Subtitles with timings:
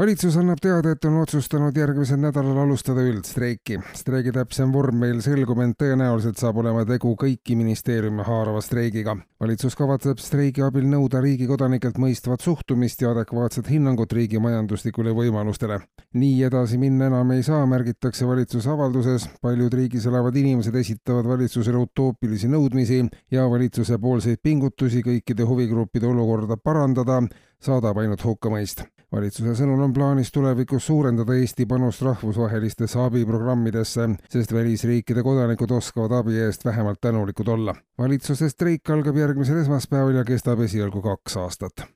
[0.00, 3.76] valitsus annab teada, et on otsustanud järgmisel nädalal alustada üldstreiki.
[3.94, 9.16] streigi täpsem vorm veel selgub, ent tõenäoliselt saab olema tegu kõiki ministeeriume haarava streigiga.
[9.40, 15.80] valitsus kavatseb streigi abil nõuda riigi kodanikelt mõistvat suhtumist ja adekvaatset hinnangut riigi majanduslikule võimalustele.
[16.14, 19.28] nii edasi minna enam ei saa, märgitakse valitsuse avalduses.
[19.42, 26.56] paljud riigis elavad inimesed esitavad valitsusele utoopilisi nõudmisi ja valitsuse poolseid pingutusi kõikide huvigruppide olukorda
[26.56, 27.20] parandada
[27.60, 35.24] saadab ainult hukkamõist valitsuse sõnul on plaanis tulevikus suurendada Eesti panust rahvusvahelistesse abiprogrammidesse, sest välisriikide
[35.26, 37.74] kodanikud oskavad abi eest vähemalt tänulikud olla.
[37.98, 41.90] valitsuse streik algab järgmisel esmaspäeval ja kestab esialgu kaks aastat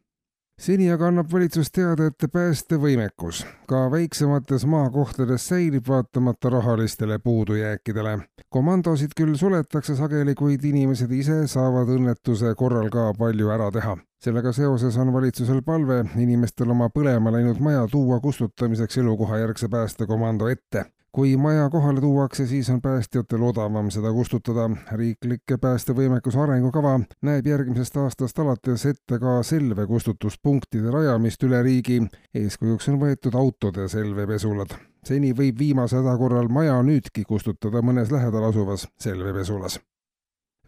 [0.59, 8.19] seni aga annab valitsus teada, et päästevõimekus ka väiksemates maakohtades säilib vaatamata rahalistele puudujääkidele.
[8.49, 14.53] komandosid küll suletakse sageli, kuid inimesed ise saavad õnnetuse korral ka palju ära teha sellega
[14.57, 20.87] seoses on valitsusel palve inimestel oma põlema läinud maja tuua kustutamiseks elukohajärgse päästekomando ette.
[21.15, 24.71] Kui maja kohale tuuakse, siis on päästjatel odavam seda kustutada.
[24.93, 32.03] riiklik päästevõimekuse arengukava näeb järgmisest aastast alates ette ka selvekustutuspunktide rajamist üle riigi.
[32.35, 34.75] eeskujuks on võetud autode selvepesulad.
[35.05, 39.79] seni võib viimase häda korral maja nüüdki kustutada mõnes lähedal asuvas selvepesulas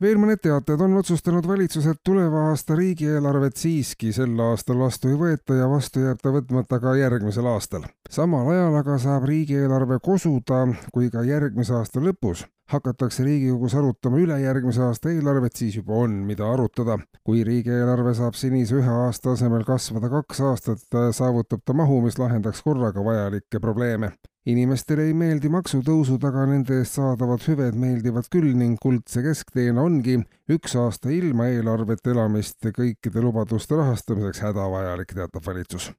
[0.00, 5.20] veel mõned teated on otsustanud valitsus, et tuleva aasta riigieelarvet siiski sel aastal vastu ei
[5.20, 7.86] võeta ja vastu jääb ta võtmata ka järgmisel aastal.
[8.10, 14.82] samal ajal aga saab riigieelarve kosuda, kui ka järgmise aasta lõpus hakatakse Riigikogus arutama ülejärgmise
[14.82, 16.98] aasta eelarvet, siis juba on, mida arutada.
[17.24, 22.62] kui riigieelarve saab senise ühe aasta asemel kasvada kaks aastat, saavutab ta mahu, mis lahendaks
[22.62, 24.12] korraga vajalikke probleeme
[24.46, 30.20] inimestele ei meeldi maksutõusud, aga nende eest saadavad hüved meeldivad küll ning kuldse keskteena ongi
[30.52, 35.90] üks aasta ilma eelarvet elamist kõikide lubaduste rahastamiseks hädavajalik, teatab valitsus.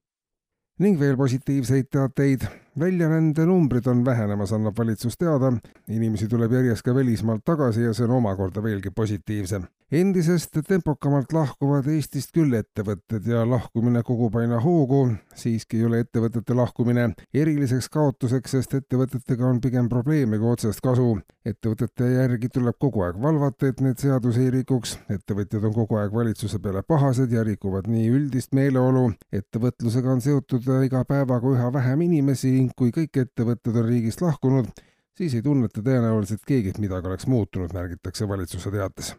[0.80, 2.46] ning veel positiivseid teateid
[2.80, 5.54] väljarändenumbrid on vähenemas, annab valitsus teada.
[5.88, 9.64] inimesi tuleb järjest ka välismaalt tagasi ja see on omakorda veelgi positiivsem.
[9.92, 15.14] endisest tempokamalt lahkuvad Eestist küll ettevõtted ja lahkumine kogub aina hoogu.
[15.36, 21.20] siiski ei ole ettevõtete lahkumine eriliseks kaotuseks, sest ettevõtetega on pigem probleeme kui otsest kasu.
[21.46, 25.00] ettevõtete järgi tuleb kogu aeg valvata, et need seadusi ei rikuks.
[25.10, 29.12] ettevõtjad on kogu aeg valitsuse peale pahased ja rikuvad nii üldist meeleolu.
[29.32, 34.68] ettevõtlusega on seotud iga päevaga üha vähem inimesi ning kui kõik ettevõtted on riigist lahkunud,
[35.16, 39.16] siis ei tunneta tõenäoliselt keegi, et midagi oleks muutunud, märgitakse valitsuse teates.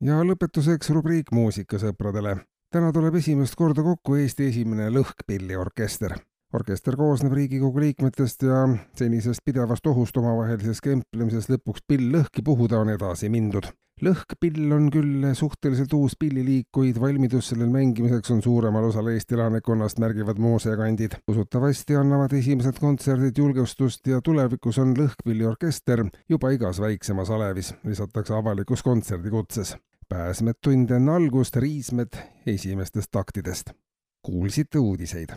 [0.00, 2.38] ja lõpetuseks rubriik muusikasõpradele.
[2.70, 6.14] täna tuleb esimest korda kokku Eesti esimene lõhkpilliorkester
[6.52, 8.64] orkester koosneb Riigikogu liikmetest ja
[8.98, 13.68] senisest pidevast ohust omavahelisest kemplemisest lõpuks pill lõhki puhuda on edasi mindud.
[14.00, 19.98] lõhkpill on küll suhteliselt uus pilliliik, kuid valmidus sellel mängimiseks on suuremal osal Eesti elanikkonnast,
[19.98, 21.18] märgivad muuseakandid.
[21.28, 28.82] usutavasti annavad esimesed kontserdid julgustust ja tulevikus on lõhkpilliorkester juba igas väiksemas alevis, lisatakse avalikus
[28.82, 29.76] kontserdikutses.
[30.08, 33.70] pääsmed tund enne algust, riismed esimestest taktidest.
[34.22, 35.28] kuulsite uudiseid